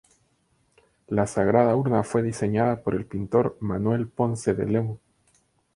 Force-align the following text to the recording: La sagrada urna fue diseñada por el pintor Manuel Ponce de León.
La 1.09 1.27
sagrada 1.27 1.75
urna 1.75 2.01
fue 2.03 2.23
diseñada 2.23 2.81
por 2.81 2.95
el 2.95 3.05
pintor 3.05 3.55
Manuel 3.59 4.07
Ponce 4.07 4.55
de 4.55 4.65
León. 4.65 4.99